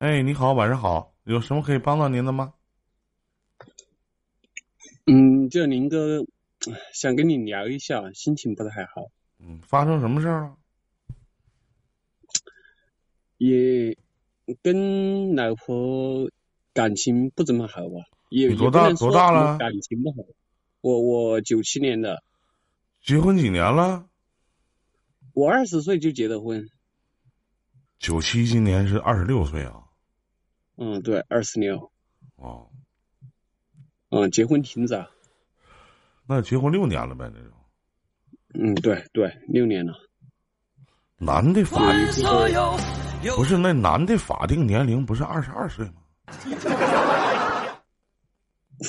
[0.00, 2.54] 哎，你好，晚上好，有什么可以帮到您的吗？
[5.04, 6.24] 嗯，就林哥
[6.94, 9.10] 想跟你聊一下，心情不太好。
[9.40, 10.56] 嗯，发生什么事儿了？
[13.36, 13.98] 也
[14.62, 16.30] 跟老婆
[16.72, 17.96] 感情不怎么好吧？
[18.30, 20.16] 也你多大多大了感情不好。
[20.80, 22.22] 我我九七年的，
[23.02, 24.08] 结婚几年了？
[25.34, 26.70] 我二十岁就结的婚。
[27.98, 29.88] 九七今年是二十六岁啊。
[30.80, 31.92] 嗯，对，二十六。
[32.36, 32.66] 哦，
[34.08, 35.06] 嗯，结婚挺早。
[36.26, 37.30] 那结婚六年了呗？
[37.34, 37.46] 那就
[38.54, 39.92] 嗯，对对，六年了。
[41.18, 42.24] 男的法定
[43.36, 45.92] 不是那男的法定年龄不是二十二岁吗？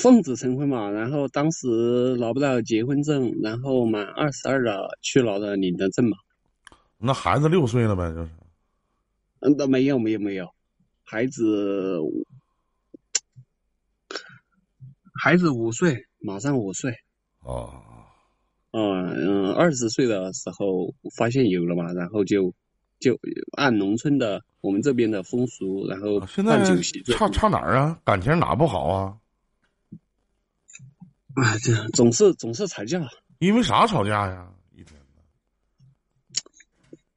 [0.00, 6.16] 奉子成婚嘛，然后当时拿不到结婚证，然后满二十二了去拿的领的证嘛。
[6.96, 8.08] 那孩子六岁了呗？
[8.14, 8.30] 就是
[9.40, 10.48] 嗯，那没有没有没有，
[11.04, 11.98] 孩子
[15.12, 16.92] 孩子五岁，马上五岁。
[17.40, 17.82] 哦，
[18.70, 22.54] 嗯嗯，二十岁的时候发现有了嘛，然后就
[22.98, 23.18] 就
[23.56, 26.62] 按农村的我们这边的风俗，然后啊现在。
[27.16, 28.00] 差差哪儿啊？
[28.04, 29.18] 感情哪不好啊？
[31.34, 34.52] 啊，这总是总是吵架，因为啥吵架呀？
[34.74, 35.00] 一天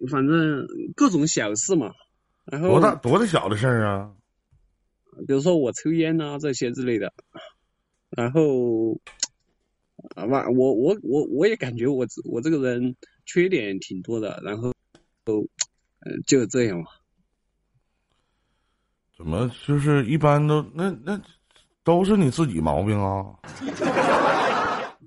[0.09, 1.93] 反正各种小事嘛。
[2.45, 4.11] 然后多大多大小的事儿啊？
[5.27, 7.13] 比如说我抽烟呐、这些之类的，
[8.09, 8.99] 然后
[10.15, 14.73] 啊嘛，我我我我也感觉我我这个人缺点挺多的，然后
[15.25, 16.85] 呃就这样嘛。
[19.17, 21.21] 怎么就是一般都那那
[21.85, 23.39] 都是你自己毛病啊？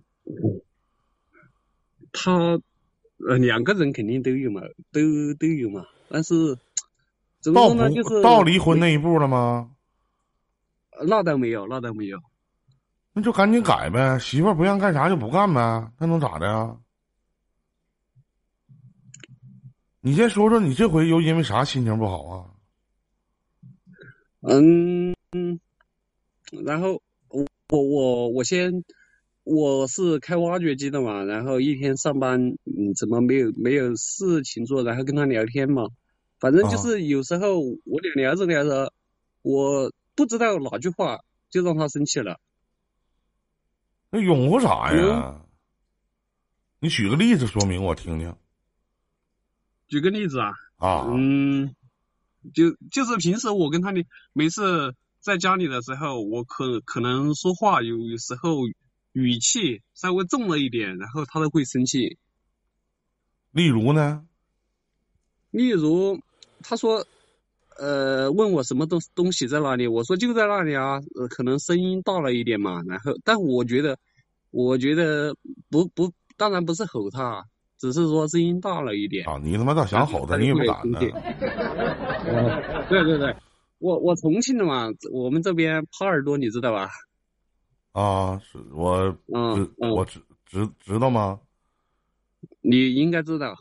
[2.12, 2.32] 他
[3.28, 5.00] 呃两个人肯定都有嘛，都
[5.38, 6.56] 都有嘛，但是
[7.48, 7.90] 怎么到说呢？
[7.94, 9.70] 就是不到离婚那一步了吗？
[11.06, 12.18] 那倒没有，那倒没有。
[13.12, 16.76] 那就赶紧改呗，媳妇儿不让干啥就不干呗，那能咋的呀？
[20.00, 22.50] 你先说说，你这回又因为啥心情不好啊？
[24.42, 25.58] 嗯，嗯
[26.64, 28.84] 然后我我我我先，
[29.42, 35.88] 我是开挖掘机的嘛，然后一天上班，嗯，怎么没有没有事情做，然后跟他聊天嘛，
[36.38, 38.92] 反正就是有时候我俩聊着聊着，
[39.42, 42.40] 我不知道哪句话就让他生气了。
[44.10, 45.42] 那拥护啥呀？
[46.80, 48.36] 你举个例子说明我听听
[49.88, 51.06] 举个例子啊，啊。
[51.08, 51.74] 嗯，
[52.54, 58.60] 就就是平时我跟他的每次在家里的时候，我可可能说话有有时候
[59.12, 62.16] 语气稍微重了一点，然后他都会生气。
[63.50, 64.24] 例如呢？
[65.50, 66.20] 例如，
[66.62, 67.04] 他说，
[67.78, 73.96] 呃，问我什么东东西在哪里，我说就在那里啊，呃，可能声音大了一点嘛，然后，但我觉得，
[74.50, 75.34] 我觉得
[75.70, 77.44] 不不，当然不是吼他，
[77.78, 79.28] 只是说声音大了一点。
[79.28, 80.98] 啊，你他妈倒想吼他，你也不敢呢。
[82.88, 83.34] 对对对，
[83.78, 86.90] 我我重庆的嘛，我们这边耙耳朵你知道吧？
[87.92, 91.40] 啊，是我嗯我知知知道吗？
[92.60, 93.56] 你应该知道。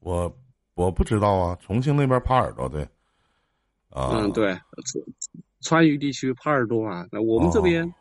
[0.00, 0.34] 我
[0.74, 2.82] 我不知道啊，重庆那边耙耳朵对。
[3.90, 5.04] 啊，嗯，对，川
[5.60, 7.94] 川渝地区耙耳朵嘛，那我们这边、哦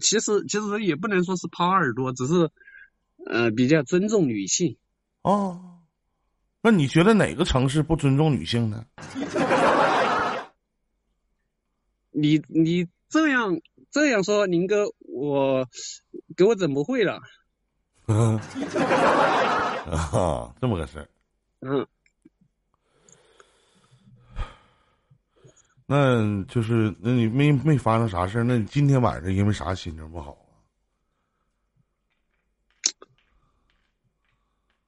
[0.00, 2.50] 其实其实也不能说是耙耳朵，只是
[3.26, 4.76] 呃比较尊重女性。
[5.22, 5.82] 哦，
[6.62, 8.84] 那你觉得哪个城市不尊重女性呢？
[12.10, 13.60] 你你这样
[13.92, 15.68] 这样说，林哥，我
[16.36, 17.20] 给我整不会了。
[18.06, 18.40] 啊，
[20.60, 21.08] 这么个事儿。
[21.66, 21.86] 嗯，
[25.86, 28.44] 那就是，那你没没发生啥事儿？
[28.44, 30.44] 那你今天晚上因为啥心情不好啊？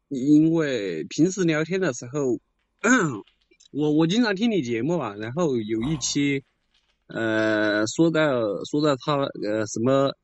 [0.08, 2.38] 因为平时聊天的时候，
[3.72, 6.44] 我我经常听你节目嘛，然后有一期，
[7.06, 10.14] 呃，说到说到他呃什么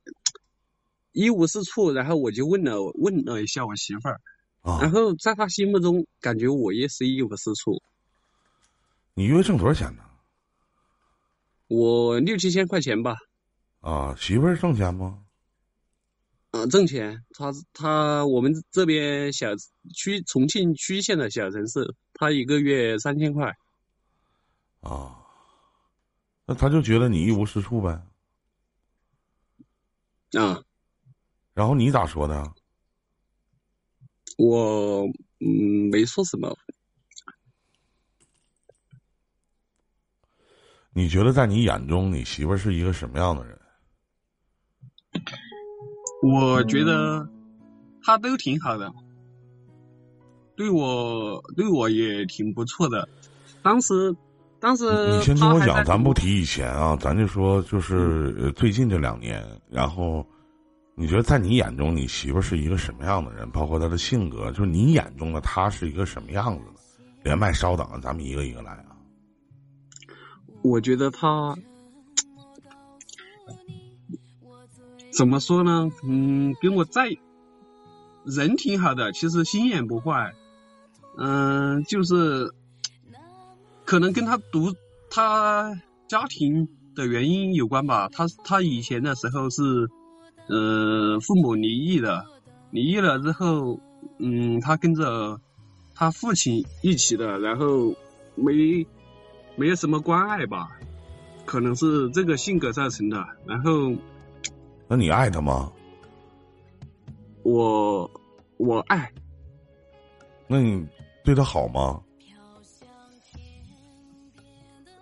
[1.13, 4.21] 一无是处，然后我就问了问了一下我媳妇儿，
[4.63, 7.83] 啊然，后在他心目中感觉我也是一无是处，
[9.15, 10.05] 你一个月挣多少钱呢？
[11.69, 13.17] 我六七千块钱吧，
[13.81, 15.25] 啊，媳妇儿挣钱吗？
[16.53, 19.49] 啊，挣钱，他他我们这边小
[19.95, 23.57] 区重庆区县的小城市，他一个月三千块，
[24.81, 25.17] 啊，
[26.45, 28.03] 那他就觉得你一无是处呗。
[30.39, 30.63] 啊，
[31.55, 32.53] 然后你咋说的？
[34.39, 35.05] 我
[35.41, 36.57] 嗯没说什么，
[40.93, 43.59] 你觉得在你眼中，你媳妇是一个什么样的人？
[46.23, 47.29] 我觉得
[48.03, 48.93] 她都挺好的，
[50.57, 53.09] 对我对我也挺不错的。
[53.63, 54.15] 当时，
[54.61, 54.85] 当时
[55.17, 59.45] 你先听我讲，咱不提以前啊，咱就说就是最近这两年。
[59.69, 60.27] 然后，
[60.95, 63.51] 你觉得在你眼中，你媳妇是一个什么样的人？
[63.51, 66.81] 包括她的性格，就是你眼中的她是一个什么样子的？
[67.25, 68.97] 连麦稍等，咱们一个一个来啊。
[70.63, 71.57] 我觉得他
[75.13, 75.89] 怎么说呢？
[76.05, 77.17] 嗯，跟我在
[78.25, 80.33] 人挺好的，其实心眼不坏。
[81.17, 82.53] 嗯，就是
[83.85, 84.75] 可能跟他读
[85.11, 88.09] 他家庭的原因有关吧。
[88.09, 89.89] 他他以前的时候是
[90.49, 92.27] 呃父母离异的，
[92.71, 93.79] 离异了之后，
[94.19, 95.41] 嗯，他跟着
[95.95, 97.95] 他父亲一起的，然后
[98.35, 98.87] 没。
[99.55, 100.79] 没有什么关爱吧，
[101.45, 103.23] 可能是这个性格造成的。
[103.45, 103.93] 然后，
[104.89, 105.71] 那你爱他吗？
[107.43, 108.11] 我
[108.57, 109.13] 我爱。
[110.47, 110.89] 那你
[111.23, 112.01] 对他好吗？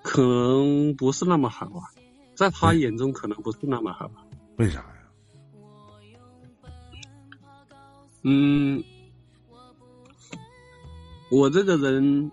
[0.02, 1.80] 可能不是那么好吧，
[2.34, 4.10] 在他眼中可能不是那么好。
[4.56, 4.89] 为啥呀？
[8.22, 8.82] 嗯，
[11.30, 12.30] 我这个人。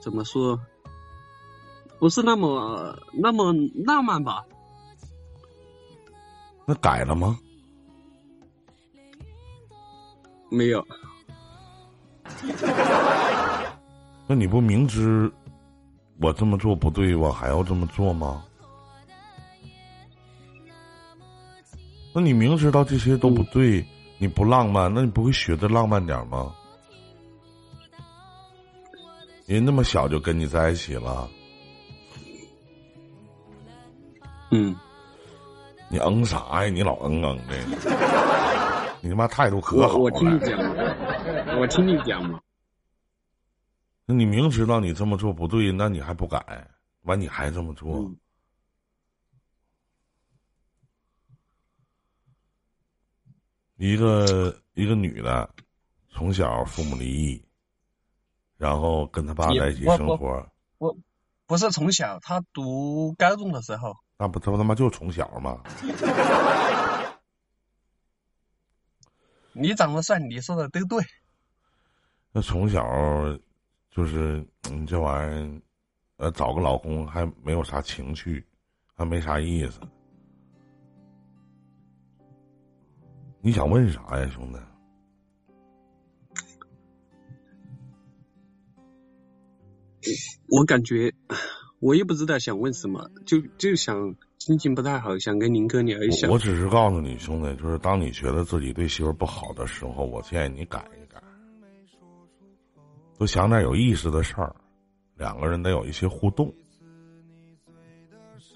[0.00, 0.60] 怎么说？
[1.98, 3.54] 不是那么那么
[3.86, 4.44] 浪漫吧？
[6.66, 7.38] 那改了吗？
[10.50, 10.86] 没有。
[14.28, 15.32] 那你不明知
[16.20, 18.44] 我这么做不对，我还要这么做吗？
[22.12, 23.82] 那你明知道这些都不对，
[24.18, 26.54] 你不浪漫，那你不会学的浪漫点吗？
[29.46, 31.28] 人那么小就跟你在一起了，
[34.50, 34.74] 嗯，
[35.90, 36.70] 你嗯啥呀？
[36.70, 37.54] 你老嗯嗯的，
[39.02, 39.98] 你他妈态度可好了。
[39.98, 40.58] 我听你讲，
[41.60, 42.40] 我听你讲嘛。
[44.06, 46.66] 那你明知道你这么做不对，那你还不改，
[47.02, 48.10] 完你还这么做？
[53.92, 55.48] 一个一个女的，
[56.10, 57.44] 从小父母离异。
[58.56, 60.48] 然后跟他爸在一起生活，
[60.78, 60.96] 我
[61.44, 65.60] 不是从小，他读高中的时候，那不他他妈就从小吗？
[69.52, 71.04] 你长得帅，你说的都对。
[72.32, 72.82] 那从小
[73.90, 75.60] 就是你这玩意儿，
[76.16, 78.46] 呃，找个老公还没有啥情趣，
[78.94, 79.80] 还没啥意思。
[83.44, 84.58] 你想问啥呀，兄弟？
[90.48, 91.12] 我感觉，
[91.78, 96.30] 我也不知道想问什么，就就想心情不太好，想跟林哥聊一下。
[96.30, 101.22] 我只是告诉你，兄弟，就是当你觉得自己对媳妇不好的时候，我建议你改一改，
[103.18, 104.56] 多想点有意思的事儿，
[105.18, 106.50] 两个人得有一些互动，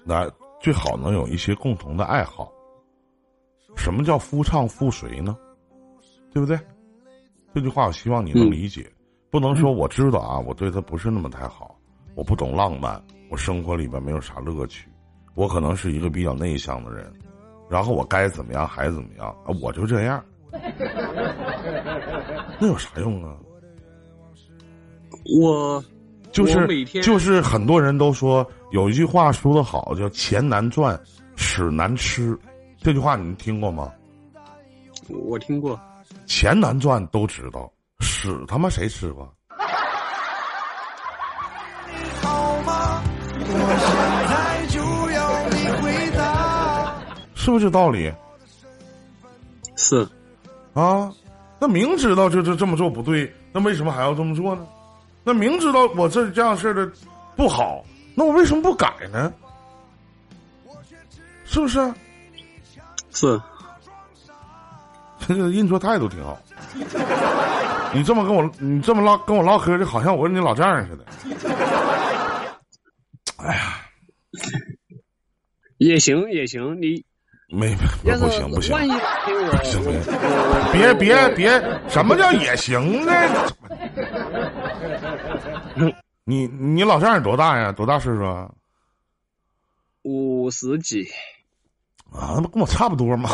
[0.03, 0.27] 那
[0.59, 2.51] 最好能有一些共同的爱好。
[3.75, 5.37] 什么叫夫唱妇随呢？
[6.33, 6.59] 对不对？
[7.53, 8.87] 这句话我希望你能理解。
[9.31, 11.75] 不能说我知道啊，我对他不是那么太好，
[12.15, 14.89] 我不懂浪漫，我生活里边没有啥乐趣，
[15.35, 17.11] 我可能是一个比较内向的人，
[17.69, 20.23] 然后我该怎么样还怎么样啊，我就这样，
[22.59, 23.35] 那有啥用啊？
[25.39, 25.83] 我
[26.31, 30.99] 就是就是很多人都说有一句话说的好，叫钱难赚，
[31.35, 32.35] 屎难吃，
[32.81, 33.91] 这句话你们听过吗？
[35.09, 35.79] 我听过，
[36.25, 37.71] 钱难赚都知道。
[37.99, 39.27] 屎他妈谁吃过？
[47.35, 48.13] 是不是道理？
[49.75, 50.07] 是
[50.73, 51.11] 啊，
[51.59, 54.65] 那明知道就这这么做不对，那为什么还要这么做呢？
[55.23, 56.89] 那明知道我这这样式的
[57.35, 57.83] 不好，
[58.15, 59.33] 那我为什么不改呢？
[61.45, 61.79] 是不是？
[63.11, 63.41] 是，
[65.27, 66.39] 这个认错态度挺好。
[67.93, 71.05] 你这么跟我，你这么唠跟我唠嗑，就好像我是你老丈人似的。
[73.37, 73.81] 哎呀，
[75.77, 77.03] 也行也行，你
[77.47, 77.81] 没不
[78.19, 83.11] 不行不行，万一给我别别别，什么叫也行呢？
[86.25, 87.71] 你你老丈人多大呀？
[87.71, 88.23] 多大岁数？
[88.23, 88.51] 啊？
[90.03, 91.07] 五十几。
[92.11, 93.29] 啊，那不跟我差不多吗？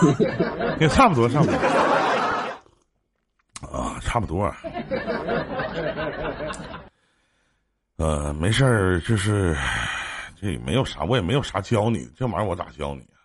[0.80, 1.54] 也差不多，差不多。
[3.70, 4.52] 啊，差不多。
[7.96, 9.56] 呃，没事儿，就是
[10.40, 13.20] 这也没有啥，我也没有啥教你，这玩意儿我咋教你啊？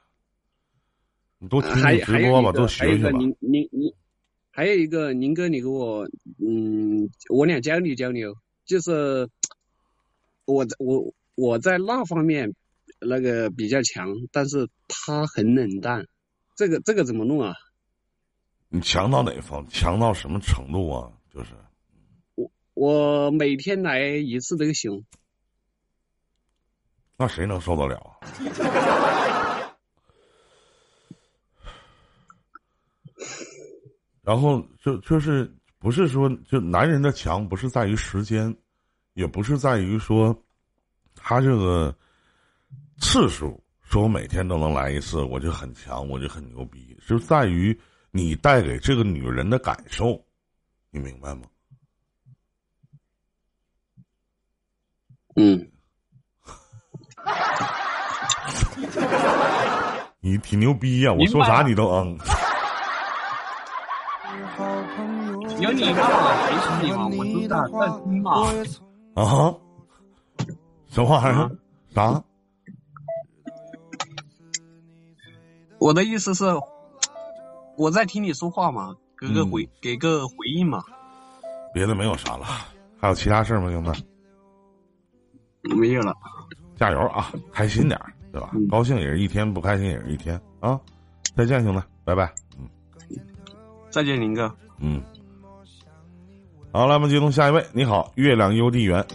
[1.40, 3.18] 你多听听直播吧，多学学吧。
[3.18, 3.94] 您您您，
[4.52, 6.06] 还有一个宁哥，你给我，
[6.40, 8.36] 嗯，我俩交流交流，
[8.66, 9.28] 就是
[10.46, 12.54] 我我我在那方面
[13.08, 16.08] 那个比较强，但是他很冷淡，
[16.56, 17.54] 这个这个怎么弄啊？
[18.70, 19.66] 你强到哪方？
[19.70, 21.12] 强到什么程度啊？
[21.34, 21.52] 就是
[22.36, 25.06] 我我每天来一次都行，
[27.18, 28.02] 那谁能受得了？
[34.24, 38.54] 然后就就是不是说就男人的强不是在于时间，
[39.14, 40.44] 也不是在于说
[41.14, 41.96] 他这个
[43.00, 47.78] 次数，说我每天都能来一次，我就很强，我就很牛逼，就在于
[48.12, 50.20] 你带给这个女人的感受，
[50.92, 51.44] 你明白吗？
[55.38, 55.70] 嗯，
[60.22, 61.12] 你挺牛逼呀！
[61.12, 62.18] 我说啥你都嗯。
[65.60, 66.48] 有你吗？
[66.48, 67.08] 没是你吗？
[67.12, 68.32] 我知道在听嘛。
[69.16, 69.54] 啊？
[70.90, 71.50] 什么玩意儿？
[71.94, 72.24] 啥？
[75.80, 76.46] 我的意思是，
[77.78, 80.84] 我在听你说话嘛，给个回，给个回应嘛。
[81.74, 82.46] 别的没有啥了，
[82.98, 83.92] 还有其他事吗，兄弟？
[85.76, 86.14] 没有了。
[86.78, 87.32] 加油啊！
[87.52, 88.00] 开心点
[88.32, 88.52] 对吧？
[88.70, 90.80] 高兴也是一天，不开心也是一天啊！
[91.36, 92.34] 再见，兄弟，拜拜。
[92.58, 92.68] 嗯。
[93.90, 94.54] 再见，林哥。
[94.80, 95.02] 嗯。
[96.74, 97.66] 好，来，我们接通下一位。
[97.72, 99.06] 你好，月亮邮递员。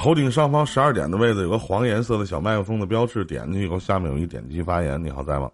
[0.00, 5.04] 头顶上方十二点的位置有个黄颜色的小麦克风的标志，点进去以后，下面有一点击发言。
[5.04, 5.50] 你好，在吗？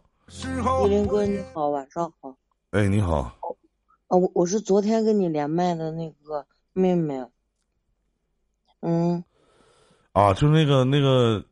[0.84, 2.32] 依林哥，你好，晚上好。
[2.70, 3.36] 哎，你好。
[4.06, 7.26] 哦，我我是昨天跟你连麦的那个妹妹。
[8.82, 9.24] 嗯。
[10.12, 11.44] 啊，就是那个那个，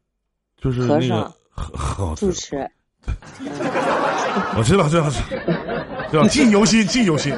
[0.56, 1.34] 就是那个
[2.14, 2.70] 主持。
[4.56, 7.34] 我知道，知道，知道，记犹新，记犹新。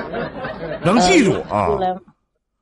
[0.85, 1.69] 能记住啊！
[1.69, 1.97] 又来，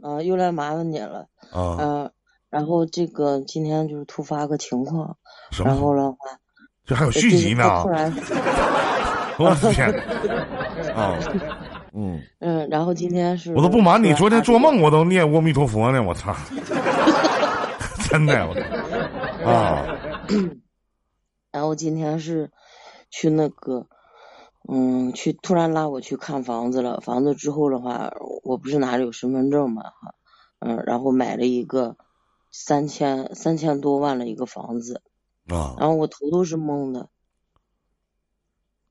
[0.00, 2.08] 啊，又来麻烦你了啊！
[2.54, 5.16] 嗯，然后这个今天就是突发个情况，
[5.64, 6.16] 然后的话，
[6.86, 7.82] 这还有续集呢！
[7.82, 8.12] 突然，
[9.38, 9.92] 我的天！
[10.94, 11.18] 啊，
[11.92, 16.34] 嗯嗯，然后今天是，我都不瞒你，昨天做梦我都念阿弥陀佛呢，我操！
[18.08, 18.54] 真的，我
[19.50, 19.84] 啊！
[21.50, 22.50] 然后今天是
[23.10, 23.86] 去那个。
[24.66, 26.98] 嗯，去突然拉我去看房子了。
[27.02, 28.10] 房子之后的话，
[28.44, 30.14] 我不是拿着有身份证嘛，哈，
[30.60, 31.98] 嗯，然后买了一个
[32.56, 35.02] 三千三千多万的一个房子，
[35.48, 37.10] 啊，然后我头都是懵的。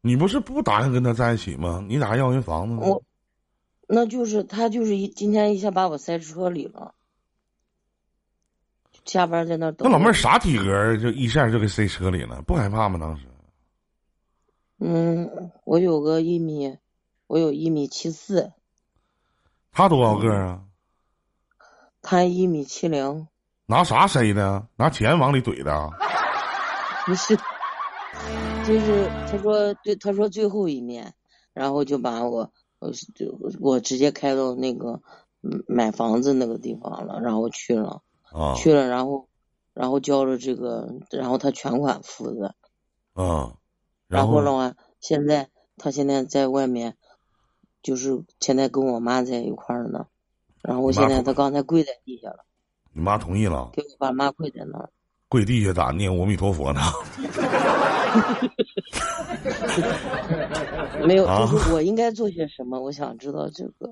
[0.01, 1.81] 你不是不打算跟他在一起吗？
[1.87, 2.81] 你咋要人房子呢？
[2.81, 3.03] 我，
[3.87, 6.93] 那就是他就是一今天一下把我塞车里了，
[9.05, 9.89] 下班在那等。
[9.89, 10.97] 那老妹儿啥体格？
[10.97, 12.99] 就一下就给塞车里了，不害怕吗？
[12.99, 13.25] 当时？
[14.79, 16.77] 嗯，我有个一米，
[17.27, 18.51] 我有一米七四。
[19.71, 20.65] 他多少个啊？
[22.01, 23.29] 他一米七零。
[23.65, 24.67] 拿啥塞的？
[24.75, 25.89] 拿钱往里怼的？
[27.05, 27.35] 不是，
[28.65, 31.13] 就是他说对，他说最后一面，
[31.53, 35.01] 然后就把我，我就我直接开到那个
[35.67, 38.01] 买房子那个地方了，然后去了，
[38.55, 39.27] 去了，然后
[39.73, 42.55] 然后交了这个，然后他全款付的。
[43.13, 43.53] 啊。
[44.07, 46.95] 然后的话，现在他现在在外面，
[47.81, 50.07] 就是现在跟我妈在一块儿呢。
[50.61, 52.45] 然后我现在他刚才跪在地下了。
[52.93, 53.69] 你妈同意了？
[53.73, 54.89] 给我爸妈跪在那儿。
[55.27, 56.79] 跪地下咋念阿弥陀佛呢？
[61.05, 62.79] 没有，就是我应该做些什么？
[62.79, 63.91] 我想知道这个。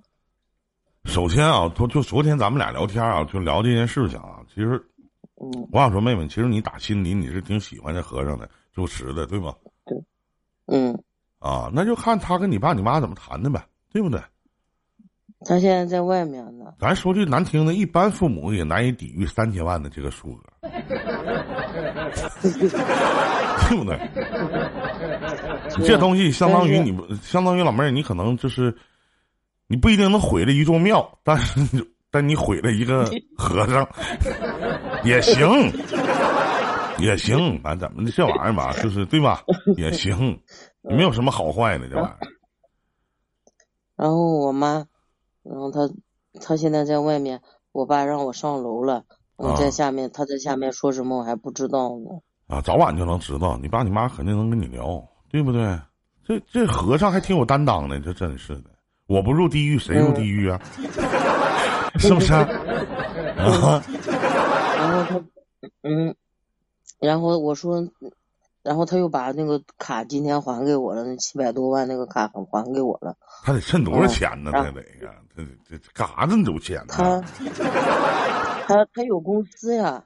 [1.06, 4.40] 首先啊，就就昨天咱们俩聊天啊，就聊这件事情啊。
[4.48, 4.80] 其实，
[5.42, 9.56] 嗯，我想说，妹妹，其实你打心里你是挺喜欢这和尚的，住持的，对吗？
[9.86, 9.98] 对。
[10.68, 11.04] 嗯，
[11.40, 14.22] 啊，那就看他跟你爸你妈怎么谈的呗，对不对？
[15.46, 16.66] 他现在在外面呢。
[16.80, 20.40] 咱说句难听的，一般父母也难以抵御三千万的这个数额，
[23.70, 24.00] 对不对？
[25.86, 28.76] 这东西相当于你，相当于老妹儿，你可能就是，
[29.68, 31.60] 你不一定能毁了一座庙，但是
[32.12, 33.06] 但你毁了一个
[33.38, 33.88] 和尚
[35.04, 35.72] 也行。
[37.00, 39.42] 也行，反正怎么的这玩意儿吧，就是对吧？
[39.76, 40.40] 也行，
[40.84, 42.18] 没有什么好坏的这玩意儿。
[43.98, 44.86] 然后我妈，
[45.44, 45.90] 然后他
[46.42, 49.04] 他现在在外面，我爸让我上楼了，
[49.38, 52.10] 我在下面，他在下面说什么我还不知道呢。
[52.48, 55.80] 啊，早晚就能知道，你爸你妈肯定能跟你聊，对不对？
[56.24, 58.70] 这这和尚还挺有担当的，这真是的。
[59.08, 60.62] 我不入地狱谁入地狱啊？
[62.00, 62.32] 是不是？
[63.36, 63.82] 然后
[65.04, 65.22] 他，
[65.84, 66.16] 嗯，
[67.00, 67.86] 然后我说，
[68.64, 73.16] 然后他又把那个卡今天还给我了，那七百多万那个卡还给我了。
[73.44, 74.52] 他得趁多少钱呢？
[74.52, 76.94] 他得呀，这这干啥这么多钱呢？
[76.94, 77.22] 他
[78.68, 80.06] 他他有公司呀，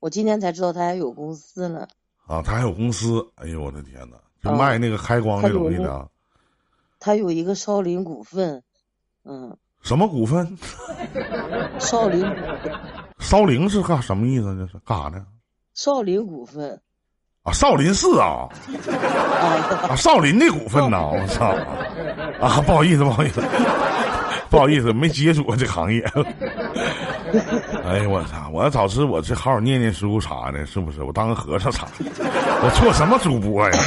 [0.00, 1.86] 我今天才知道他还有公司呢。
[2.26, 3.26] 啊，他还有公司？
[3.34, 6.08] 哎呦我的天呐，就卖那个开光那东西的。
[6.98, 8.62] 他有一个少林股份，
[9.24, 9.54] 嗯。
[9.82, 10.56] 什么股份？
[11.78, 12.24] 少林。
[13.18, 14.56] 少林是干什么意思？
[14.56, 15.26] 这是干啥呢？
[15.74, 16.80] 少林股份。
[17.44, 18.48] 啊，少林寺啊。
[19.88, 21.02] 啊，少林的股份呐！
[21.12, 21.54] 我操！
[22.40, 23.42] 啊，不好意思，不好意思，
[24.48, 26.00] 不好意思，没接触过这行业。
[27.84, 28.48] 哎呀，我操！
[28.50, 31.02] 我要早知我这好好念念书啥的，是不是？
[31.02, 31.86] 我当个和尚啥？
[32.00, 33.78] 我做什么主播呀？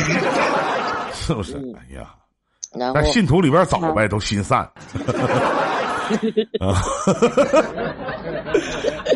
[1.13, 1.55] 是不是？
[1.77, 2.13] 哎呀！
[2.93, 4.59] 在信徒里边找呗，都心散。
[6.61, 6.77] 啊，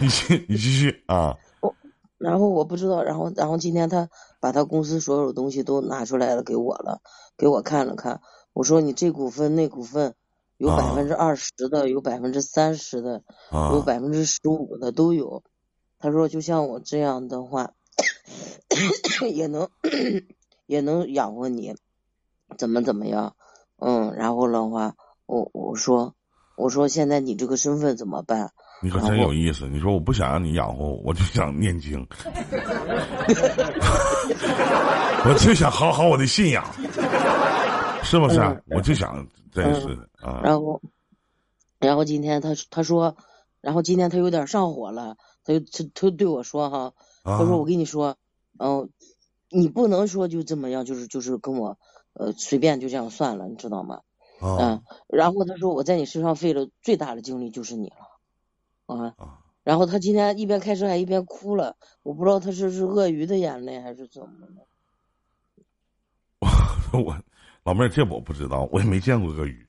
[0.01, 1.35] 你继你继续啊。
[2.21, 4.09] 我，然后我不知道，然后然后今天他
[4.39, 7.01] 把他公司所有东西都拿出来了给我了，
[7.37, 8.21] 给我看了看。
[8.53, 10.15] 我说你这股份那股份
[10.57, 15.43] 有百分之二十的，有百分之三十的，有百分之十五的都有。
[15.99, 17.73] 他说就像我这样的话，
[19.33, 19.69] 也能
[20.67, 21.75] 也能养活你，
[22.57, 23.35] 怎么怎么样？
[23.77, 26.15] 嗯，然后的话，我我说。
[26.57, 28.51] 我说：“现在你这个身份怎么办？”
[28.81, 29.67] 你可真有意思。
[29.67, 31.99] 你说我不想让你养活我，我就想念经，
[35.23, 36.65] 我就想好好我的信仰，
[38.03, 38.39] 是不是？
[38.71, 39.89] 我就想真是
[40.21, 40.41] 啊。
[40.43, 40.81] 然后，
[41.79, 43.15] 然后今天他他说，
[43.61, 48.17] 然后今天他有点上火了，他就他他对我说哈，他说我跟你说，
[48.57, 48.89] 嗯，
[49.49, 51.77] 你不能说就这么样，就是就是跟我
[52.13, 54.01] 呃随便就这样算了，你知道吗？
[54.43, 57.95] 嗯，然后他说我在你身上费了最大的精力就是你了，
[58.97, 59.13] 啊，
[59.63, 64.65] 然后他今天一边开车还一边哭了，我不知道他是是鳄鱼的眼泪还是怎么的。
[66.93, 67.15] 我我
[67.63, 69.65] 老妹儿这我不知道，我也没见过鳄鱼，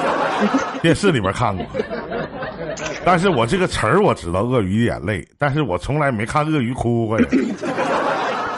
[0.82, 1.66] 电视里边看过，
[3.04, 7.28] 但是我这个词儿我知道鳄鱼的眼泪，但是我从来没看鳄鱼哭过呀，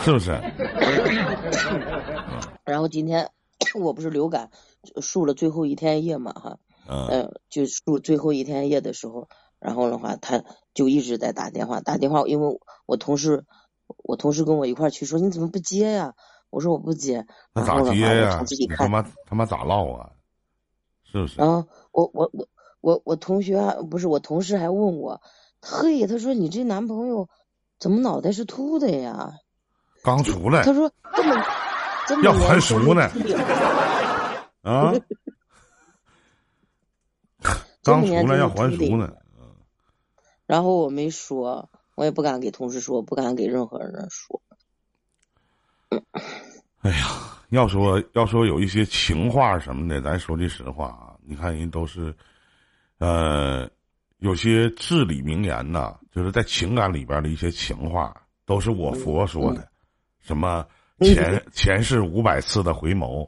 [0.03, 0.31] 是不是？
[2.64, 3.29] 然后今天
[3.75, 4.51] 我不是流感。
[5.03, 6.57] 输了最后一天夜嘛哈，
[6.88, 9.29] 嗯，就输最后一天夜的时候，
[9.61, 10.42] 然后的话他
[10.75, 13.44] 就一直在打电话打电话，因为我同事
[13.87, 16.14] 我同事跟我一块去说你怎么不接呀？
[16.51, 18.42] 我说我不接，那咋接呀？
[18.59, 20.11] 你他妈他妈咋唠啊？
[21.05, 21.38] 是不是？
[21.38, 22.49] 然后，我我我
[22.81, 25.20] 我我同学不是我同事还问我，
[25.61, 27.29] 嘿，他说你这男朋友
[27.79, 29.35] 怎么脑袋是秃的呀？
[30.03, 30.64] 刚出来。
[30.64, 31.44] 他说这么
[32.09, 33.03] 这么要还俗呢。
[34.62, 34.92] 啊，
[37.85, 39.12] 刚出来要还俗呢。
[40.51, 44.43] 然后我没说，我也不敢给同事说，不敢给任何人说。
[46.81, 52.13] 哎呀，要说要说有一些情话什么的，咱说句实话啊，你看人都是，
[52.99, 53.71] 呃，
[54.19, 58.13] 有些至理名言呐，就是在情感里边的一些情话，
[58.45, 59.69] 都是我佛说的，
[60.21, 60.67] 什么
[60.99, 63.25] 前前世五百次的回眸。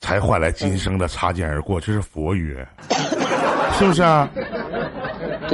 [0.00, 2.66] 才换来今生的擦肩而过，这是佛曰，
[3.78, 4.28] 是不是啊？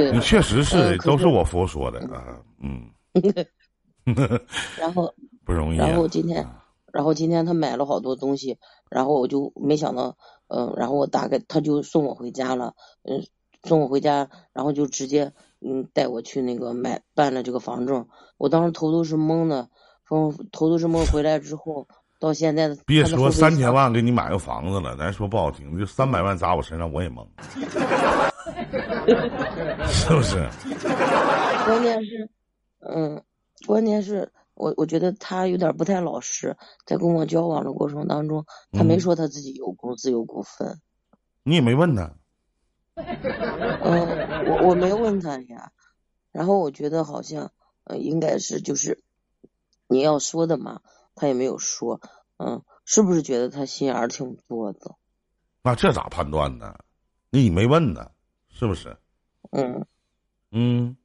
[0.09, 2.89] 对，你确实是，都是我佛说的啊，嗯。
[4.79, 5.13] 然后
[5.45, 5.77] 不容易。
[5.77, 6.47] 然后今天，
[6.91, 8.57] 然后今天他买了好多东西，
[8.89, 10.15] 然后我就没想到，
[10.47, 13.23] 嗯，然后我大概他就送我回家了，嗯，
[13.63, 19.69] 送我回家，然后就直接嗯带我去那个买办了这个房证，我当时头都是懵的，
[20.07, 21.87] 从头都是懵，回来之后。
[22.19, 27.25] 到现在，别说三千万给你买个房子了，咱说不好听，就三百万砸我身上，我也懵，
[29.87, 30.49] 是不是？
[31.65, 32.29] 关键是，
[32.79, 33.23] 嗯，
[33.65, 40.79] 关键是我我觉得他有点不太老实，在跟我交往的过程当中，他没说他自己有公司有股份，
[41.43, 42.13] 你也没问他。
[42.95, 45.71] 嗯，我我没问他呀，
[46.31, 47.51] 然后我觉得好像，
[47.85, 49.01] 呃，应该是就是
[49.87, 50.81] 你要说的嘛。
[51.13, 51.99] 他也没有说，
[52.37, 54.95] 嗯，是不是觉得他心眼儿挺多的？
[55.61, 56.73] 那这咋判断呢？
[57.29, 58.11] 你没问呢，
[58.61, 58.95] 是不是？
[59.49, 59.87] 嗯
[60.51, 60.95] 嗯。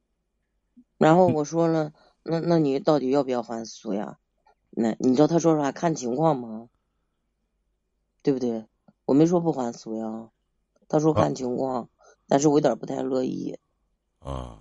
[0.99, 1.91] 然后我说了，
[2.21, 4.19] 那那你到底要不要还俗呀？
[4.69, 5.71] 那你知道他说啥？
[5.71, 6.69] 看情况吗？
[8.21, 8.67] 对不对？
[9.05, 10.29] 我没说不还俗呀，
[10.87, 11.89] 他说看情况，
[12.27, 13.57] 但是我有点不太乐意。
[14.19, 14.59] 啊。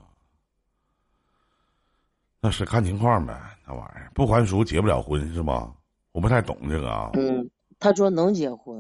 [2.41, 5.71] 那是看情况呗，那玩意儿不还俗结不了婚是吧？
[6.13, 7.11] 我不太懂这个啊。
[7.13, 8.76] 嗯，他说能结婚。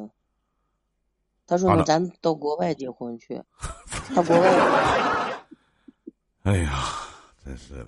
[1.46, 3.40] 他说咱到国外结婚去，
[4.14, 4.50] 到国外。
[6.42, 6.84] 哎呀，
[7.44, 7.86] 真是的。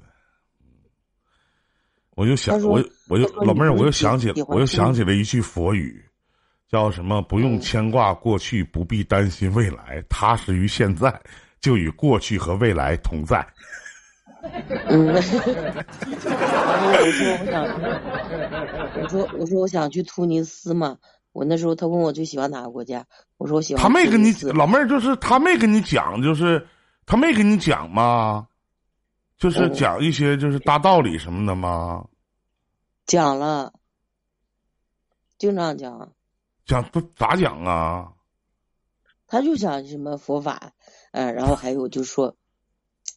[2.15, 6.05] 我就想，我我就老妹儿，我又想起我又想起了一句佛语，
[6.69, 7.23] 叫什么？
[7.23, 11.21] 不用嗯牵挂过去，不必担心未来，踏实于现在，
[11.61, 13.47] 就与过去和未来同在。
[14.89, 15.23] 嗯， 然
[16.81, 17.65] 后我说我想，
[19.03, 20.97] 我说我说我想去突尼斯嘛。
[21.39, 26.67] 我那时候他问我最喜欢哪个国家，我说我喜欢他没跟你老妹儿，就是他没跟你讲，就是
[27.07, 28.49] 他没跟你讲吗？
[29.39, 32.09] 就是嗯讲一些就是大道理什么的吗？
[33.07, 33.73] 讲了，
[35.39, 36.13] 经常讲，
[36.67, 38.15] 讲不咋讲啊？
[39.29, 40.73] 他就讲什么佛法，
[41.13, 42.35] 嗯、然后还有就说，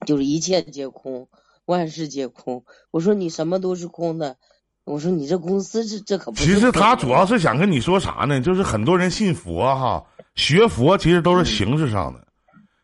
[0.05, 1.27] 就是一切皆空，
[1.65, 2.65] 万事皆空。
[2.91, 4.37] 我说你什么都是空的，
[4.83, 8.41] 我说你这公司这这可不是其实他主要是想跟你说啥呢？
[8.41, 10.03] 就是很多人信佛哈，
[10.35, 12.19] 学佛其实都是形式上的，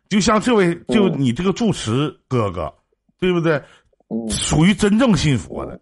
[0.10, 2.74] 就像这位就嗯你这个住持哥哥，
[3.20, 3.62] 对不对？
[4.10, 5.78] 嗯属于真正信佛的，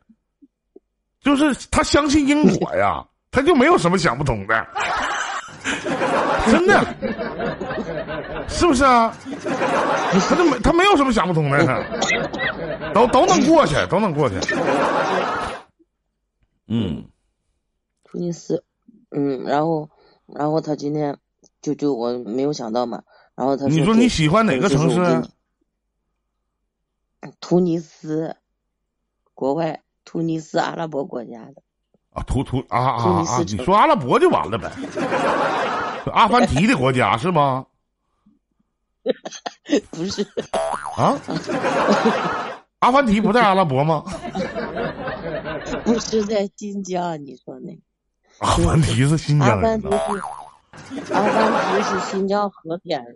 [1.22, 4.68] 就是他相信因果呀，他就没有什么想不通的，
[6.48, 6.84] 真的，
[8.48, 9.16] 是不是啊？
[10.28, 11.86] 他就没他没有什么想不通的，
[12.96, 14.36] 都都能过去，都能过去。
[16.68, 17.06] 嗯，
[18.04, 18.64] 突尼斯，
[19.12, 19.90] 嗯，然后
[20.26, 21.18] 然后他今天
[21.62, 23.04] 就就我没有想到嘛，
[23.36, 25.02] 然后他你说你喜欢哪个城市？
[25.02, 25.24] 啊
[27.40, 28.36] 突尼斯，
[29.34, 31.62] 国外突尼斯阿拉伯国家的，
[32.12, 33.40] 啊，突突啊啊啊！
[33.48, 34.72] 你说阿拉伯就完了呗？
[36.14, 37.66] 阿凡提的国家是吗？
[39.92, 40.22] 不是
[40.98, 41.20] 啊？
[42.80, 44.04] 阿凡提不在阿拉伯吗？
[45.86, 47.80] 不是在新疆，你说那
[48.40, 49.82] 阿凡提是新疆人
[51.14, 53.16] 阿凡提是新疆和田人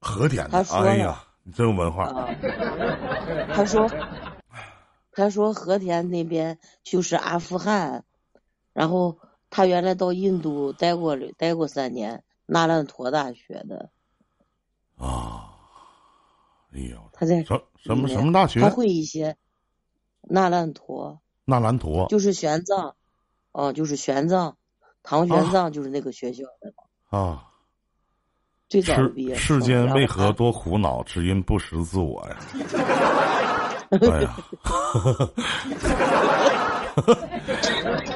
[0.00, 0.62] 和田的他。
[0.62, 2.04] 说哎呀，你真有文化。
[2.04, 2.28] 啊，
[3.54, 3.90] 他说
[5.12, 8.04] 他说和田那边就是阿富汗，
[8.74, 13.90] 然后他原来到印度待过待过三年，纳兰陀大学的，
[14.98, 15.40] 啊！
[16.72, 18.68] 哎呦，他在什什么什么大学他？
[18.68, 19.36] 会一些
[20.22, 22.92] 纳兰陀，纳兰陀就是玄奘，
[23.52, 24.54] 哦、就是玄奘，
[25.02, 27.48] 唐玄奘就是那个学校的，啊！
[28.68, 29.54] 最早毕业世。
[29.54, 31.02] 世间为何多苦恼？
[31.04, 32.36] 只因不识自我呀！
[33.90, 34.36] 哎呀，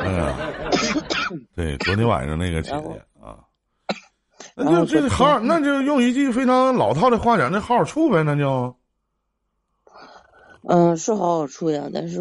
[0.00, 0.36] 哎呀，
[1.54, 3.38] 对，昨天晚上那个姐然后姐啊，
[4.56, 8.74] 那就这好，那就用一句非常老套的话讲，那好好处呗，那就
[10.66, 12.20] 嗯，是好好处呀，但是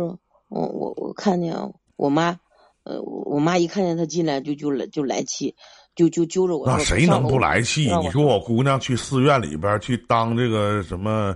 [0.49, 1.55] 我我我看见
[1.95, 2.37] 我妈，
[2.83, 5.55] 呃，我我妈一看见他进来就就来就来气，
[5.95, 7.93] 就就揪着我那谁能不来气？
[8.01, 11.35] 你说我姑娘去寺院里边去当这个什么，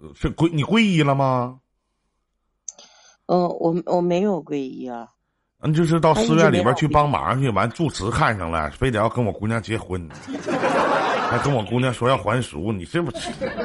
[0.00, 1.58] 呃是皈你皈依了吗？
[3.28, 5.08] 嗯、我我没有皈依啊，
[5.60, 10.08] 嗯，就是到寺院里边去帮忙去，完住持看上了，非得要跟我姑娘结婚，
[11.28, 13.10] 还跟我姑娘说要还俗，你这不，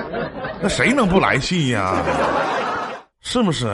[0.64, 2.04] 那谁能不来气呀？
[3.20, 3.68] 是不是？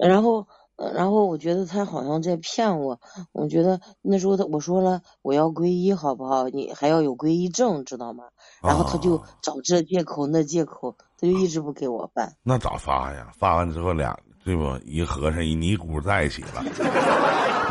[0.00, 0.46] 然后。
[0.76, 2.98] 呃然后我觉得他好像在骗我，
[3.30, 6.48] 我觉得那时候他我说了我要皈依好不好？
[6.48, 8.24] 你还要有皈依证，知道吗？
[8.60, 12.34] 然后他就啊找这借口那借口，他就一直不给我办。
[12.42, 13.28] 那咋发呀？
[13.38, 14.76] 发完之后俩对不？
[14.84, 16.64] 一个和尚一尼姑在一起了，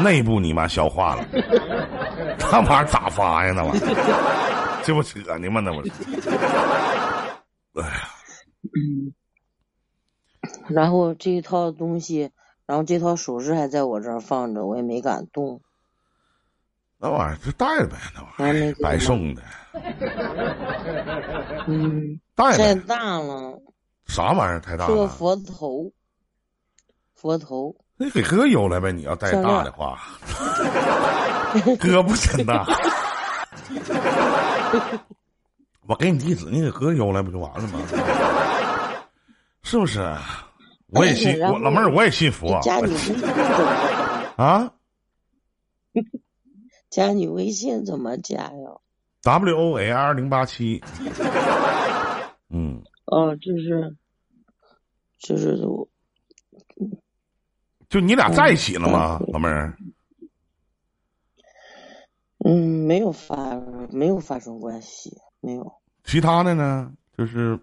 [0.01, 1.27] 内部你妈消化了，
[2.39, 3.51] 那玩意儿咋发呀？
[3.53, 5.59] 那玩意儿，这不扯呢吗？
[5.59, 5.91] 那不是？
[7.73, 8.07] 哎呀，
[10.67, 12.31] 然后这一套东西，
[12.65, 15.61] 然后这套首饰还在我这儿放着，我也没敢动。
[16.97, 19.41] 那玩意儿就带着呗，那玩意儿白送的，
[21.67, 22.75] 嗯，带太。
[22.75, 23.59] 大了，
[24.05, 24.89] 啥玩意儿太大了？
[24.89, 25.91] 是个佛头，
[27.13, 27.75] 佛头。
[27.97, 29.99] 你给哥邮来呗，你要带大的话，
[31.79, 32.65] 哥不真大。
[35.85, 37.79] 我给你地址，你给哥邮来不就完了吗？
[39.61, 39.99] 是不是？
[40.93, 43.33] 我也信，我老妹儿我也信佛加你微信怎么？
[44.37, 44.73] 啊。
[46.89, 48.51] 加你微信怎么加呀
[49.23, 50.79] ？W O A R 零八七，
[52.49, 53.95] 嗯，哦，就是，
[55.19, 55.87] 就是我，
[57.89, 59.75] 就你俩在一起了吗，老妹儿？
[62.45, 65.73] 嗯，没有发，没有发生关系，没有。
[66.03, 66.91] 其他的呢？
[67.17, 67.57] 就是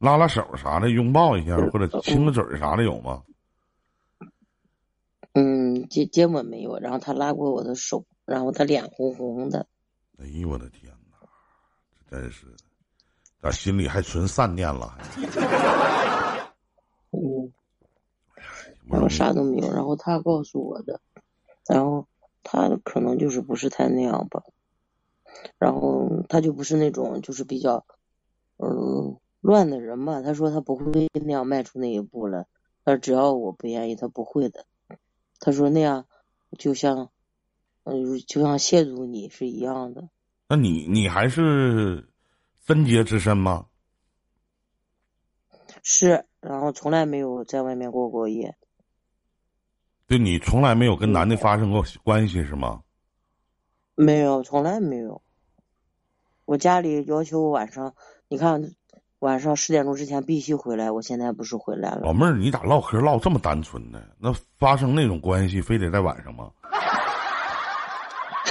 [0.00, 3.22] 拉拉手啥的，拥抱一下或者亲个嘴啥的有吗？
[5.34, 9.66] 嗯，接接吻没有，然后他拉过我的手，然后他脸红红的。
[10.18, 11.16] 哎呦我的天哪，
[12.10, 12.52] 这真是的！
[13.42, 14.98] 咋心里还存善念了？
[17.12, 17.52] 嗯，
[18.90, 21.00] 然后啥都没有，然后他告诉我的，
[21.68, 22.06] 然后
[22.42, 24.42] 他可能就是不是太那样吧，
[25.58, 27.84] 然后他就不是那种就是比较
[28.56, 30.22] 嗯乱的人嘛。
[30.22, 32.46] 他说他不会那样迈出那一步了，
[32.84, 34.66] 他说只要我不愿意，他不会的。
[35.38, 36.06] 他说那样
[36.58, 37.10] 就像
[37.84, 40.08] 嗯就像亵渎你是一样的。
[40.48, 42.08] 那你你还是
[42.66, 43.66] 贞洁之身吗？
[45.82, 48.56] 是，然后从来没有在外面过过夜。
[50.08, 52.82] 就你从来没有跟男的发生过关系是吗？
[53.94, 55.22] 没有，从来没有。
[56.44, 57.94] 我家里要求我晚上，
[58.28, 58.74] 你看
[59.20, 60.90] 晚上十点钟之前必须回来。
[60.90, 62.00] 我现在不是回来了。
[62.02, 64.00] 老妹儿，你咋唠嗑唠这么单纯呢？
[64.18, 66.46] 那发生那种关系非得在晚上吗？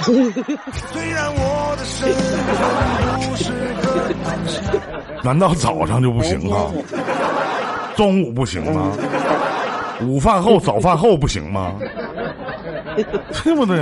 [5.22, 6.70] 难道早上就不行啊？
[7.96, 8.92] 中午不行吗？
[10.02, 11.74] 午饭后、早饭后不行吗？
[13.44, 13.78] 对不对？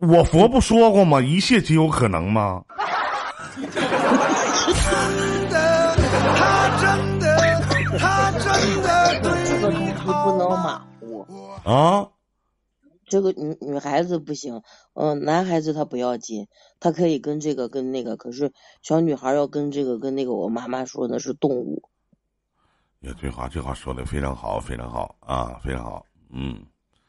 [0.00, 1.20] 我佛不说过吗？
[1.20, 2.62] 一切皆有可能吗？
[11.68, 12.08] 啊！
[13.06, 14.62] 这个女女孩子不行，
[14.94, 16.46] 嗯，男孩子他不要紧，
[16.80, 21.82] 他可以跟这个跟那个，可是小女孩要跟这个跟那个，我妈妈说的是动物。
[23.00, 26.64] 也这话这话说的非常好，非常好啊，非常好，嗯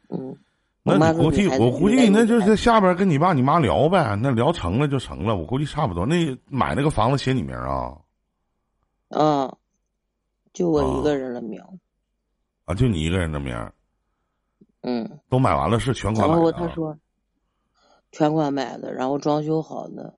[0.10, 0.36] 嗯。
[0.84, 6.06] 那估计我估计那就是下边跟你爸你妈聊呗，那聊成了就成了，我估计差不多。
[6.06, 7.98] 那买那个房子写你名啊？
[9.10, 9.58] 啊，
[10.52, 11.62] 就我一个人的名。
[12.66, 13.56] 啊，就你一个人的名。
[14.82, 15.20] 嗯。
[15.30, 16.42] 都买完了是全款买的。
[16.42, 16.98] 然后他说，
[18.12, 20.14] 全款买的，然后装修好的。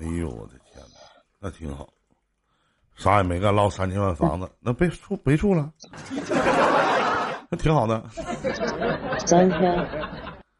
[0.00, 1.00] 哎呦我的天哪，
[1.40, 1.88] 那挺好。
[2.96, 5.72] 啥也没干，捞三千万房子，那别处别处了，
[7.50, 8.08] 那挺好的。
[9.26, 9.88] 三千，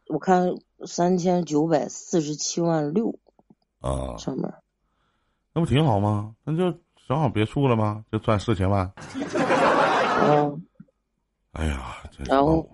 [0.08, 0.48] 我看
[0.84, 3.16] 三千九百四十七万六
[3.80, 4.52] 啊，上面，
[5.52, 6.34] 那不挺好吗？
[6.42, 8.04] 那就正好别处了吗？
[8.10, 8.92] 就赚四千万。
[10.26, 10.66] 嗯。
[11.52, 12.68] 哎呀，然后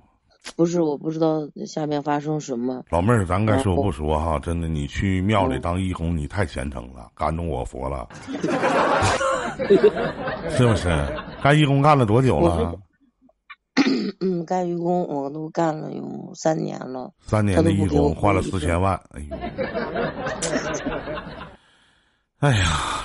[0.56, 2.82] 不是我不知道下面发生什么。
[2.90, 4.38] 老妹儿，咱该说不说哈？
[4.38, 8.08] 真的，你去庙里当义工，你太虔诚了，感动我佛了。
[10.50, 10.88] 是不是？
[11.42, 12.74] 干义工干了多久了？
[14.20, 17.10] 嗯，干义工我都干了有三年了。
[17.20, 19.36] 三年的义工花了四千万， 哎呦！
[22.40, 23.04] 哎呀，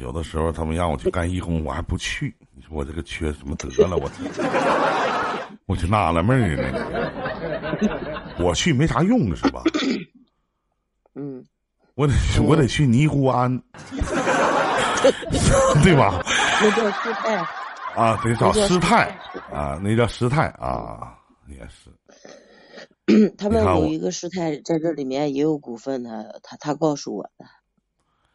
[0.00, 2.34] 有的时候他们让我去干义工，我还不去。
[2.54, 3.96] 你说我这个缺什么德了？
[3.96, 4.08] 我
[5.66, 6.68] 我就纳了闷儿呢。
[8.38, 9.62] 我去没啥用是吧？
[11.14, 11.44] 嗯。
[11.94, 13.62] 我得去我得去尼姑庵。
[15.82, 16.20] 对吧？
[16.60, 17.36] 那叫师太
[17.94, 19.06] 啊，得找师太
[19.52, 21.90] 啊，那叫师太啊，也是。
[23.36, 27.44] 他们有一个师太在这里面也有股份的，他他告诉我的，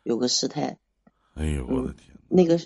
[0.04, 0.78] 有个师太。
[1.34, 2.16] 哎呦我的天！
[2.28, 2.60] 那个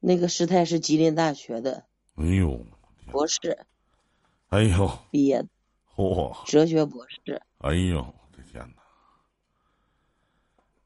[0.00, 1.84] 那个师太是吉林大学的。
[2.16, 2.64] 哎呦！
[3.12, 3.66] 博士。
[4.48, 4.90] 哎呦！
[5.10, 5.44] 毕业。
[5.94, 6.34] 嚯！
[6.46, 7.42] 哲学博士。
[7.58, 7.98] 哎呦！
[8.00, 8.82] 我的天哪！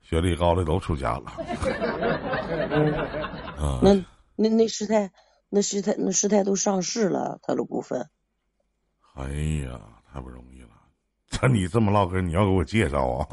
[0.00, 1.32] 学历高的都出家了。
[3.58, 3.94] 嗯，那
[4.36, 5.10] 那那师太，
[5.48, 8.08] 那师太那师太都上市了，他的股份。
[9.14, 9.24] 哎
[9.64, 9.80] 呀，
[10.12, 10.68] 太不容易了！
[11.42, 13.26] 那你这么唠嗑，你要给我介绍啊？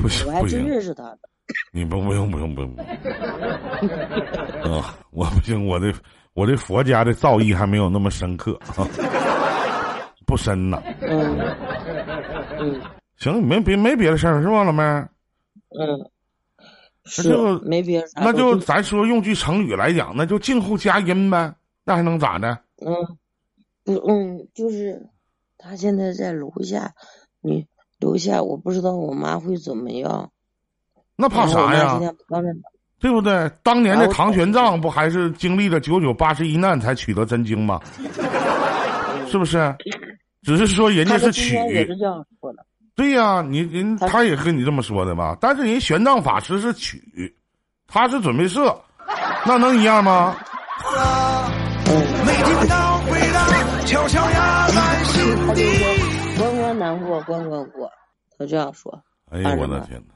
[0.00, 1.20] 不行，我还真认识他的。
[1.72, 2.76] 你不不用不用不用。
[4.76, 5.92] 啊，我不行，我的。
[6.34, 8.58] 我的佛家的造诣还没有那么深刻，
[10.26, 10.82] 不深呐。
[11.00, 11.38] 嗯
[12.58, 12.82] 嗯，
[13.18, 15.08] 行，没别没别的事儿是吧，老妹儿？
[15.78, 16.10] 嗯，
[17.18, 18.08] 那就没别的。
[18.16, 21.54] 那就咱说用句成语来讲，那就静候佳音呗。
[21.84, 22.58] 那还能咋的？
[22.84, 22.92] 嗯，
[23.84, 25.08] 不嗯，就是
[25.56, 26.92] 他现在在楼下，
[27.40, 27.64] 你
[28.00, 30.32] 楼下我不知道我妈会怎么样。
[31.16, 31.98] 那怕啥呀？
[33.00, 33.50] 对不对？
[33.62, 37.80] 当年的唐玄奘不还是经历了九九八十一难才取得真经吗？
[39.28, 39.74] 是不是？
[40.42, 41.56] 只是说人家是取。
[42.96, 45.36] 对呀，你人他也跟你这么说的吧？
[45.40, 47.02] 但是人玄奘法师是取，
[47.86, 48.74] 他是准备射，
[49.44, 50.36] 那能一样吗？
[56.38, 57.90] 关关难过关关过，
[58.38, 59.02] 他这样说。
[59.30, 60.13] 哎呦，我的天哪！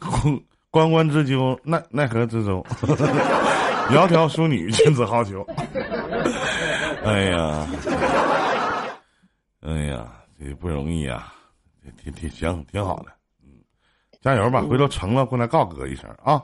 [0.70, 2.64] 关关之鸠，奈奈何之舟？
[3.90, 5.44] 窈窕淑女，君子好逑。
[7.04, 7.66] 哎呀，
[9.60, 10.14] 哎呀。
[10.40, 11.34] 这不容易啊，
[12.00, 13.06] 挺挺行，挺好的，
[13.42, 13.48] 嗯，
[14.22, 14.62] 加油吧！
[14.62, 16.40] 回头成了过来告哥一声啊。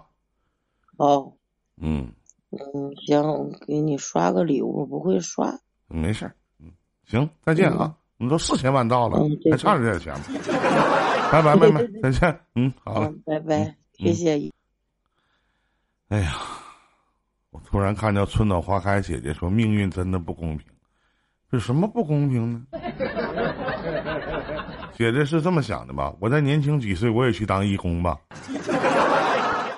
[0.97, 1.33] 哦。
[1.81, 2.13] 嗯。
[2.51, 5.57] 嗯，行，我给你刷个礼物，不会刷。
[5.87, 6.73] 没事嗯，
[7.07, 7.95] 行，再见啊！
[8.19, 9.17] 我们都四千万到了，
[9.49, 10.25] 还差这点钱吗？
[11.33, 12.41] 拜拜，妹妹，再见。
[12.55, 14.51] 嗯，好了，拜拜，谢谢。
[16.09, 16.33] 哎呀，
[17.51, 20.67] 我突然看到春暖花开姐姐说：“命运真的不公平。”
[21.51, 22.63] 这什么不公平呢？
[24.97, 26.13] 姐姐是这么想的吧？
[26.21, 28.19] 我再年轻几岁，我也去当义工吧。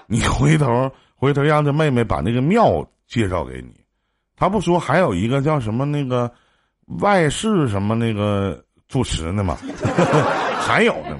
[0.06, 0.90] 你回头。
[1.18, 3.74] 回头让这妹妹把那个庙介绍给你，
[4.36, 6.30] 他不说还有一个叫什么那个
[7.00, 9.56] 外事什么那个主持呢吗？
[10.66, 11.16] 还有呢，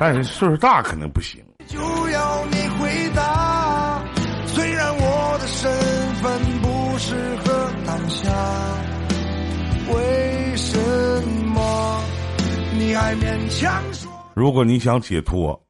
[0.00, 1.40] 但是岁数大可能不行。
[1.68, 1.78] 就
[2.10, 4.02] 要你回答，
[4.46, 5.70] 虽然我的身
[6.16, 8.28] 份不适合当下，
[9.94, 10.76] 为什
[11.46, 12.02] 么
[12.72, 14.10] 你还勉强说？
[14.34, 15.64] 如果你想解脱，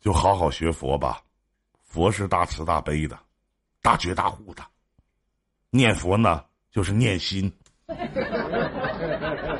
[0.00, 1.20] 就好好学佛吧。
[1.84, 3.18] 佛是大慈大悲的，
[3.82, 4.62] 大觉大悟的。
[5.68, 6.42] 念佛呢，
[6.72, 7.52] 就是念心，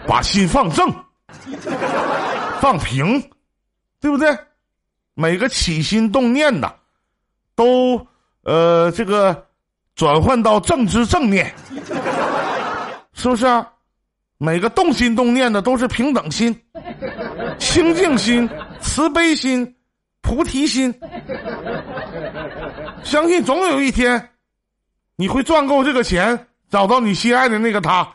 [0.07, 0.89] 把心放正，
[2.61, 3.21] 放平，
[4.01, 4.37] 对不对？
[5.15, 6.73] 每个起心动念的，
[7.55, 8.07] 都
[8.43, 9.47] 呃这个
[9.95, 11.53] 转换到正知正念，
[13.13, 13.47] 是不是？
[13.47, 13.67] 啊？
[14.39, 16.59] 每个动心动念的都是平等心、
[17.59, 18.49] 清净心、
[18.81, 19.77] 慈悲心、
[20.23, 20.95] 菩提心。
[23.03, 24.31] 相信总有一天，
[25.17, 28.09] 你会赚够这个钱，找到你心爱的那个他。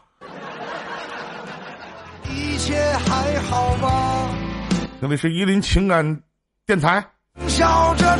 [5.01, 5.01] 还好吧？
[5.01, 6.21] 这里是伊林情感
[6.65, 7.03] 电台。
[7.47, 8.05] 笑着